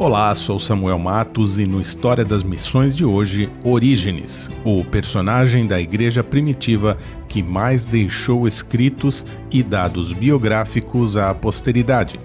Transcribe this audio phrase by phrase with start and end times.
[0.00, 5.80] Olá, sou Samuel Matos e no História das Missões de hoje, Orígenes, o personagem da
[5.80, 6.96] igreja primitiva
[7.28, 12.20] que mais deixou escritos e dados biográficos à posteridade.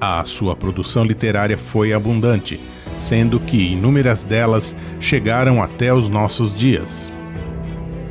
[0.00, 2.58] A sua produção literária foi abundante,
[2.96, 7.12] sendo que inúmeras delas chegaram até os nossos dias.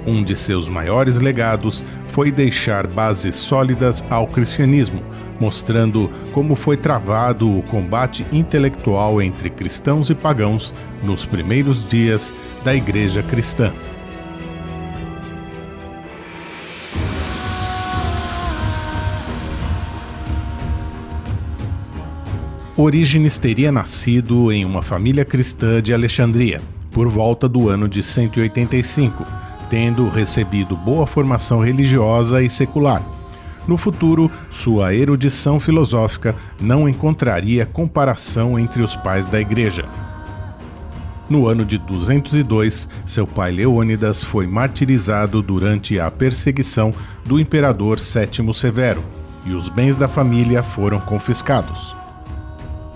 [0.06, 5.02] Um de seus maiores legados foi deixar bases sólidas ao cristianismo
[5.40, 12.74] mostrando como foi travado o combate intelectual entre cristãos e pagãos nos primeiros dias da
[12.74, 13.74] Igreja cristã.
[22.76, 26.60] Orígenes teria nascido em uma família cristã de Alexandria,
[26.92, 29.26] por volta do ano de 185,
[29.74, 33.04] tendo recebido boa formação religiosa e secular
[33.68, 39.90] no futuro, sua erudição filosófica não encontraria comparação entre os pais da Igreja.
[41.28, 46.94] No ano de 202, seu pai Leônidas foi martirizado durante a perseguição
[47.26, 49.04] do imperador Sétimo Severo,
[49.44, 51.96] e os bens da família foram confiscados.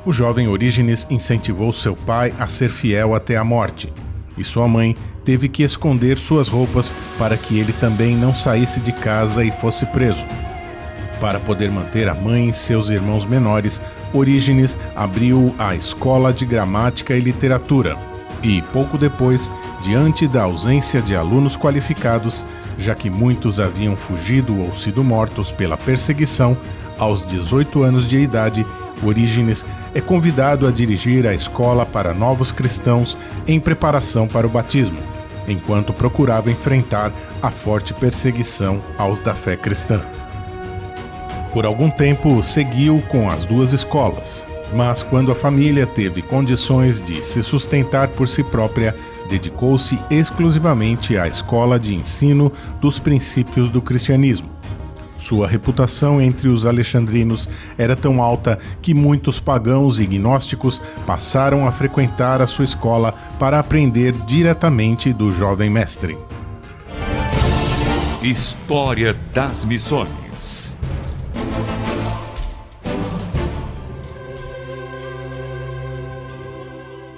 [0.06, 3.92] O jovem Orígenes incentivou seu pai a ser fiel até a morte,
[4.38, 4.96] e sua mãe
[5.28, 9.86] teve que esconder suas roupas para que ele também não saísse de casa e fosse
[9.88, 10.24] preso.
[11.20, 13.82] Para poder manter a mãe e seus irmãos menores,
[14.14, 17.98] Orígenes abriu a Escola de Gramática e Literatura.
[18.42, 19.52] E, pouco depois,
[19.84, 22.46] diante da ausência de alunos qualificados,
[22.78, 26.58] já que muitos haviam fugido ou sido mortos pela perseguição,
[26.98, 28.66] aos 18 anos de idade,
[29.04, 35.17] Orígenes é convidado a dirigir a escola para novos cristãos em preparação para o batismo,
[35.48, 40.02] enquanto procurava enfrentar a forte perseguição aos da fé cristã.
[41.54, 47.26] Por algum tempo seguiu com as duas escolas, mas quando a família teve condições de
[47.26, 48.96] se sustentar por si própria,
[49.30, 54.50] dedicou-se exclusivamente à escola de ensino dos princípios do cristianismo.
[55.18, 61.72] Sua reputação entre os alexandrinos era tão alta que muitos pagãos e gnósticos passaram a
[61.72, 66.18] frequentar a sua escola para aprender diretamente do jovem mestre.
[68.22, 70.76] História das Missões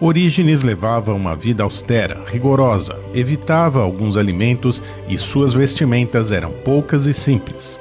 [0.01, 7.13] Orígenes levava uma vida austera, rigorosa, evitava alguns alimentos e suas vestimentas eram poucas e
[7.13, 7.77] simples.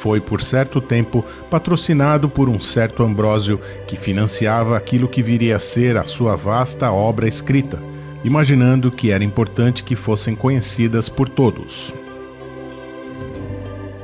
[0.00, 5.60] Foi por certo tempo patrocinado por um certo Ambrósio que financiava aquilo que viria a
[5.60, 7.82] ser a sua vasta obra escrita,
[8.24, 11.92] imaginando que era importante que fossem conhecidas por todos.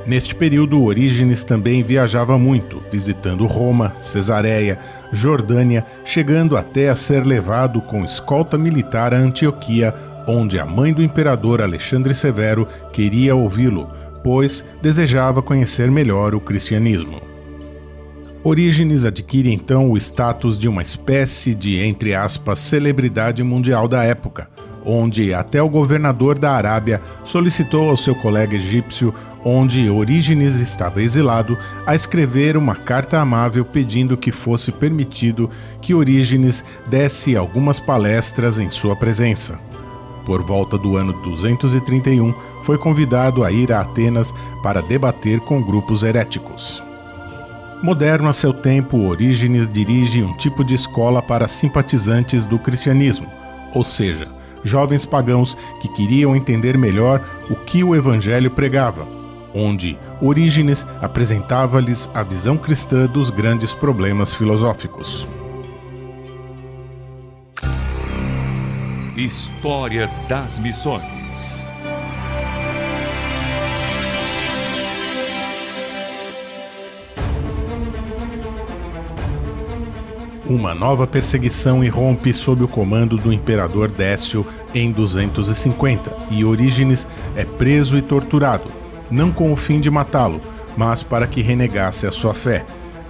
[0.05, 4.77] Neste período, Orígenes também viajava muito, visitando Roma, Cesareia,
[5.11, 9.95] Jordânia, chegando até a ser levado com escolta militar a Antioquia,
[10.27, 13.91] onde a mãe do imperador Alexandre Severo queria ouvi-lo,
[14.23, 17.21] pois desejava conhecer melhor o cristianismo.
[18.43, 24.47] Orígenes adquire então o status de uma espécie de, entre aspas, celebridade mundial da época,
[24.85, 29.13] onde até o governador da Arábia solicitou ao seu colega egípcio,
[29.43, 35.49] onde Orígenes estava exilado, a escrever uma carta amável pedindo que fosse permitido
[35.81, 39.59] que Orígenes desse algumas palestras em sua presença.
[40.27, 46.03] Por volta do ano 231, foi convidado a ir a Atenas para debater com grupos
[46.03, 46.83] heréticos.
[47.81, 53.27] Moderno a seu tempo, Orígenes dirige um tipo de escola para simpatizantes do cristianismo,
[53.73, 54.27] ou seja,
[54.65, 59.07] jovens pagãos que queriam entender melhor o que o Evangelho pregava,
[59.55, 65.25] onde Orígenes apresentava-lhes a visão cristã dos grandes problemas filosóficos.
[69.17, 71.67] História das Missões.
[80.45, 87.43] Uma nova perseguição irrompe sob o comando do imperador Décio em 250 e Orígenes é
[87.43, 88.71] preso e torturado,
[89.09, 90.39] não com o fim de matá-lo,
[90.77, 92.63] mas para que renegasse a sua fé,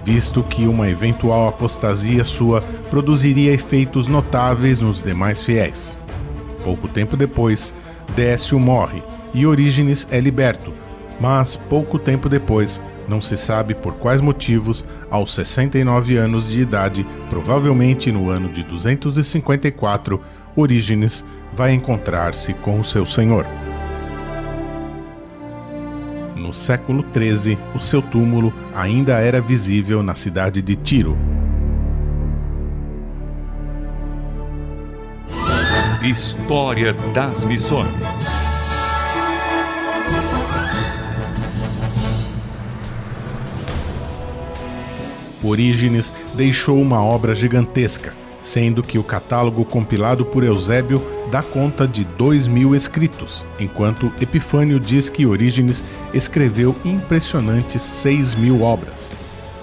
[0.08, 5.98] visto que uma eventual apostasia sua produziria efeitos notáveis nos demais fiéis.
[6.64, 7.74] Pouco tempo depois,
[8.16, 9.02] Décio morre
[9.34, 10.72] e Orígenes é liberto,
[11.20, 17.06] mas pouco tempo depois, Não se sabe por quais motivos, aos 69 anos de idade,
[17.30, 20.20] provavelmente no ano de 254,
[20.54, 23.46] Orígenes vai encontrar-se com o seu senhor.
[26.48, 31.14] No século XIII, o seu túmulo ainda era visível na cidade de Tiro.
[36.02, 37.92] História das Missões
[45.44, 52.04] Orígenes deixou uma obra gigantesca, sendo que o catálogo compilado por Eusébio dá conta de
[52.04, 55.82] dois mil escritos, enquanto Epifânio diz que Orígenes
[56.14, 59.14] escreveu impressionantes seis mil obras.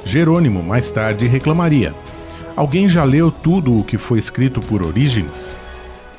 [0.03, 1.95] Jerônimo mais tarde reclamaria:
[2.55, 5.55] Alguém já leu tudo o que foi escrito por Orígenes?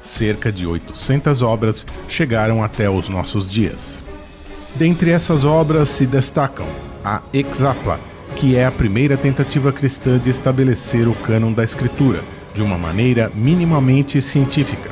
[0.03, 4.05] Cerca de 800 obras chegaram até os nossos dias.
[4.75, 6.67] Dentre essas obras se destacam
[7.05, 7.99] a Exapla,
[8.37, 12.23] que é a primeira tentativa cristã de estabelecer o cânon da escritura
[12.57, 14.91] de uma maneira minimamente científica.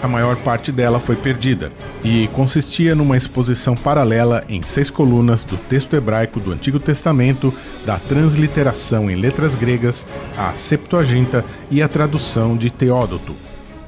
[0.00, 1.72] A maior parte dela foi perdida
[2.04, 7.52] e consistia numa exposição paralela em seis colunas do texto hebraico do Antigo Testamento,
[7.84, 10.06] da transliteração em letras gregas,
[10.36, 13.34] a Septuaginta e a tradução de Teódoto.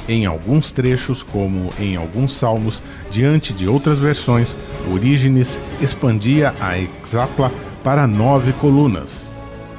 [0.09, 4.57] Em alguns trechos, como em alguns salmos, diante de outras versões,
[4.93, 7.53] Orígenes expandia a Exapla
[7.85, 9.31] para nove colunas.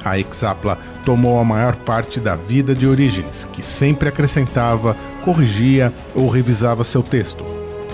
[0.04, 6.28] A Exapla tomou a maior parte da vida de Orígenes, que sempre acrescentava, corrigia ou
[6.28, 7.44] revisava seu texto.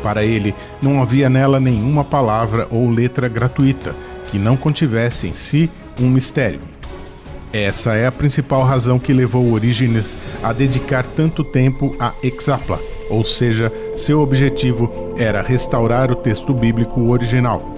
[0.02, 3.94] Para ele, não havia nela nenhuma palavra ou letra gratuita
[4.31, 5.70] que não contivesse em si
[6.00, 6.60] um mistério.
[7.52, 12.78] Essa é a principal razão que levou Orígenes a dedicar tanto tempo a Exapla,
[13.08, 17.77] ou seja, seu objetivo era restaurar o texto bíblico original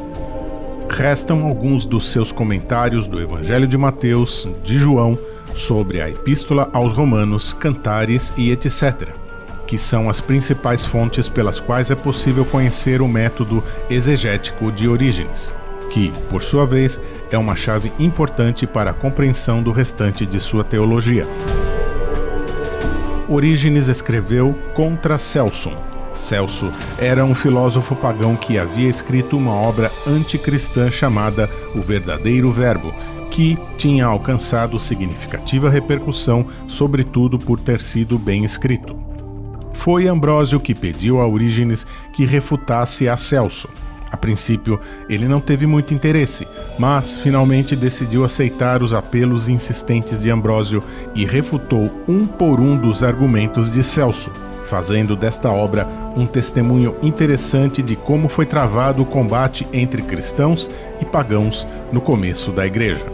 [1.00, 5.18] restam alguns dos seus comentários do Evangelho de Mateus, de João,
[5.54, 9.08] sobre a Epístola aos Romanos, Cantares e etc.,
[9.66, 15.50] que são as principais fontes pelas quais é possível conhecer o método exegético de Orígenes,
[15.88, 17.00] que, por sua vez,
[17.30, 21.26] é uma chave importante para a compreensão do restante de sua teologia.
[23.26, 25.72] Orígenes escreveu contra Celso,
[26.14, 32.92] Celso era um filósofo pagão que havia escrito uma obra anticristã chamada O Verdadeiro Verbo,
[33.30, 38.98] que tinha alcançado significativa repercussão, sobretudo por ter sido bem escrito.
[39.72, 43.68] Foi Ambrósio que pediu a Orígenes que refutasse a Celso.
[44.10, 46.46] A princípio, ele não teve muito interesse,
[46.76, 50.82] mas finalmente decidiu aceitar os apelos insistentes de Ambrósio
[51.14, 54.32] e refutou um por um dos argumentos de Celso
[54.70, 55.86] fazendo desta obra
[56.16, 60.70] um testemunho interessante de como foi travado o combate entre cristãos
[61.00, 63.04] e pagãos no começo da Igreja.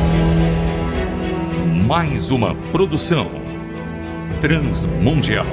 [1.88, 3.26] Mais uma produção
[4.40, 5.48] transmundial.